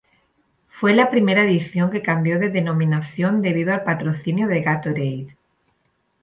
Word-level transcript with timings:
Fue 0.67 0.95
la 0.95 1.11
primera 1.11 1.43
edición 1.43 1.91
que 1.91 2.01
cambió 2.01 2.39
de 2.39 2.49
denominación 2.49 3.43
debido 3.43 3.71
al 3.71 3.83
patrocinio 3.83 4.47
de 4.47 4.61
Gatorade. 4.63 5.37